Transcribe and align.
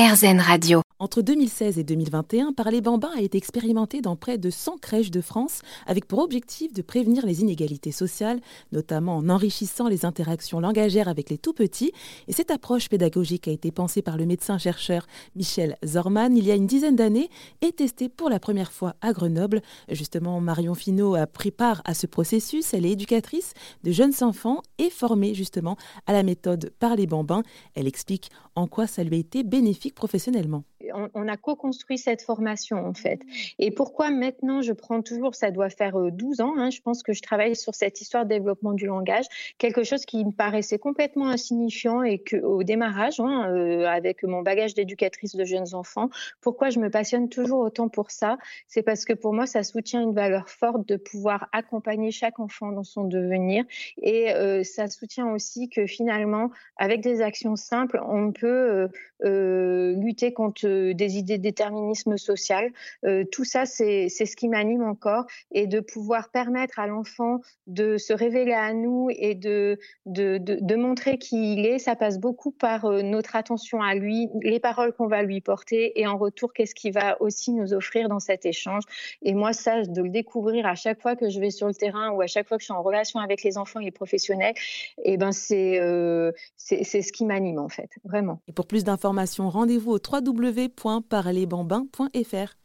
RZN 0.00 0.40
Radio. 0.40 0.89
Entre 1.02 1.22
2016 1.22 1.78
et 1.78 1.82
2021, 1.82 2.52
Parler 2.52 2.82
Bambin 2.82 3.08
a 3.16 3.22
été 3.22 3.38
expérimenté 3.38 4.02
dans 4.02 4.16
près 4.16 4.36
de 4.36 4.50
100 4.50 4.76
crèches 4.82 5.10
de 5.10 5.22
France 5.22 5.62
avec 5.86 6.04
pour 6.04 6.18
objectif 6.18 6.74
de 6.74 6.82
prévenir 6.82 7.24
les 7.24 7.40
inégalités 7.40 7.90
sociales, 7.90 8.38
notamment 8.70 9.16
en 9.16 9.30
enrichissant 9.30 9.88
les 9.88 10.04
interactions 10.04 10.60
langagères 10.60 11.08
avec 11.08 11.30
les 11.30 11.38
tout-petits. 11.38 11.92
Et 12.28 12.34
cette 12.34 12.50
approche 12.50 12.90
pédagogique 12.90 13.48
a 13.48 13.50
été 13.50 13.70
pensée 13.70 14.02
par 14.02 14.18
le 14.18 14.26
médecin-chercheur 14.26 15.06
Michel 15.36 15.78
Zorman 15.86 16.36
il 16.36 16.44
y 16.44 16.50
a 16.50 16.54
une 16.54 16.66
dizaine 16.66 16.96
d'années 16.96 17.30
et 17.62 17.72
testée 17.72 18.10
pour 18.10 18.28
la 18.28 18.38
première 18.38 18.70
fois 18.70 18.94
à 19.00 19.14
Grenoble. 19.14 19.62
Justement, 19.88 20.38
Marion 20.42 20.74
Finot 20.74 21.14
a 21.14 21.26
pris 21.26 21.50
part 21.50 21.80
à 21.86 21.94
ce 21.94 22.06
processus. 22.06 22.74
Elle 22.74 22.84
est 22.84 22.92
éducatrice 22.92 23.54
de 23.84 23.90
jeunes 23.90 24.12
enfants 24.20 24.60
et 24.76 24.90
formée 24.90 25.32
justement 25.32 25.78
à 26.06 26.12
la 26.12 26.24
méthode 26.24 26.74
Parler 26.78 27.06
Bambin. 27.06 27.42
Elle 27.74 27.88
explique 27.88 28.28
en 28.54 28.66
quoi 28.66 28.86
ça 28.86 29.02
lui 29.02 29.16
a 29.16 29.18
été 29.18 29.44
bénéfique 29.44 29.94
professionnellement 29.94 30.62
on, 30.92 31.28
a 31.28 31.36
co-construit 31.36 31.98
cette 31.98 32.22
formation 32.22 32.78
en 32.78 32.94
fait. 32.94 33.20
Et 33.58 33.70
pourquoi 33.70 34.10
maintenant 34.10 34.62
je 34.62 34.72
prends 34.72 35.02
toujours, 35.02 35.34
ça 35.34 35.50
doit 35.50 35.70
faire 35.70 35.98
12 35.98 36.40
euh, 36.40 36.44
ans, 36.44 36.54
hein, 36.56 36.70
je 36.70 36.80
pense 36.80 37.02
que 37.02 37.12
je 37.12 37.22
travaille 37.22 37.56
sur 37.56 37.74
cette 37.74 38.00
histoire 38.00 38.24
de 38.24 38.30
développement 38.30 38.72
du 38.72 38.86
langage, 38.86 39.26
quelque 39.58 39.84
chose 39.84 40.04
qui 40.04 40.24
me 40.24 40.32
paraissait 40.32 40.78
complètement 40.78 41.28
insignifiant 41.28 42.02
et 42.02 42.18
que 42.18 42.36
au 42.36 42.62
démarrage, 42.62 43.20
hein, 43.20 43.50
euh, 43.50 43.86
avec 43.86 44.22
mon 44.22 44.42
bagage 44.42 44.74
d'éducatrice 44.74 45.36
de 45.36 45.44
jeunes 45.44 45.74
enfants, 45.74 46.10
pourquoi 46.40 46.70
je 46.70 46.78
me 46.78 46.90
passionne 46.90 47.28
toujours 47.28 47.60
autant 47.60 47.88
pour 47.88 48.10
ça, 48.10 48.38
c'est 48.68 48.82
parce 48.82 49.04
que 49.04 49.12
pour 49.12 49.32
moi 49.32 49.46
ça 49.46 49.62
soutient 49.62 50.02
une 50.02 50.14
valeur 50.14 50.48
forte 50.48 50.86
de 50.88 50.96
pouvoir 50.96 51.48
accompagner 51.52 52.10
chaque 52.10 52.40
enfant 52.40 52.72
dans 52.72 52.84
son 52.84 53.04
devenir 53.04 53.64
et 53.98 54.32
euh, 54.32 54.64
ça 54.64 54.88
soutient 54.88 55.32
aussi 55.32 55.68
que 55.68 55.86
finalement 55.86 56.50
avec 56.76 57.00
des 57.00 57.20
actions 57.20 57.56
simples 57.56 58.00
on 58.06 58.32
peut 58.32 58.88
lutter 59.22 60.32
contre 60.32 60.66
des 60.92 61.18
idées 61.18 61.38
de 61.38 61.42
déterminisme 61.42 62.16
social. 62.16 62.70
Euh, 63.04 63.24
tout 63.24 63.44
ça, 63.44 63.66
c'est 63.66 64.08
ce 64.08 64.36
qui 64.36 64.48
m'anime 64.48 64.82
encore 64.82 65.26
et 65.52 65.66
de 65.66 65.80
pouvoir 65.80 66.30
permettre 66.30 66.78
à 66.78 66.86
l'enfant 66.86 67.40
de 67.66 67.98
se 67.98 68.12
révéler 68.12 68.52
à 68.52 68.72
nous 68.72 69.08
et 69.10 69.34
de, 69.34 69.78
de, 70.06 70.38
de, 70.38 70.76
montrer 70.76 71.18
qui 71.18 71.54
il 71.54 71.66
est. 71.66 71.78
Ça 71.78 71.96
passe 71.96 72.18
beaucoup 72.18 72.50
par 72.50 72.84
euh, 72.84 73.02
notre 73.02 73.36
attention 73.36 73.82
à 73.82 73.94
lui, 73.94 74.28
les 74.42 74.60
paroles 74.60 74.92
qu'on 74.92 75.06
va 75.06 75.22
lui 75.22 75.40
porter 75.40 76.00
et 76.00 76.06
en 76.06 76.16
retour, 76.16 76.52
qu'est-ce 76.52 76.74
qu'il 76.74 76.92
va 76.92 77.20
aussi 77.20 77.52
nous 77.52 77.72
offrir 77.72 78.08
dans 78.08 78.20
cet 78.20 78.46
échange. 78.46 78.82
Et 79.22 79.34
moi, 79.34 79.52
ça, 79.52 79.82
de 79.82 80.02
le 80.02 80.08
découvrir 80.08 80.66
à 80.66 80.74
chaque 80.74 81.00
fois 81.00 81.16
que 81.16 81.28
je 81.28 81.40
vais 81.40 81.50
sur 81.50 81.66
le 81.66 81.74
terrain 81.74 82.10
ou 82.10 82.20
à 82.20 82.26
chaque 82.26 82.48
fois 82.48 82.56
que 82.56 82.62
je 82.62 82.66
suis 82.66 82.74
en 82.74 82.82
relation 82.82 83.20
avec 83.20 83.42
les 83.42 83.58
enfants 83.58 83.80
et 83.80 83.84
les 83.84 83.90
professionnels, 83.90 84.54
eh 85.04 85.16
ben 85.16 85.32
c'est 85.32 85.80
euh, 85.80 86.32
ce 86.56 87.12
qui 87.12 87.24
m'anime 87.24 87.58
en 87.58 87.68
fait, 87.68 87.90
vraiment. 88.04 88.40
Et 88.48 88.52
pour 88.52 88.66
plus 88.66 88.84
d'informations, 88.84 89.48
rendez-vous 89.48 89.92
au 89.92 89.98
3W 89.98 90.69
www.parlerbambin.fr. 90.76 92.59